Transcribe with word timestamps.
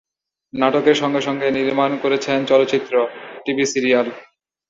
নাটকের 0.53 0.97
সঙ্গে 1.01 1.21
সঙ্গে 1.21 1.47
নির্মাণ 1.51 1.91
করেছেন 2.03 2.37
চলচ্চিত্র, 2.45 2.93
টিভি 3.45 3.65
সিরিয়াল। 3.65 4.07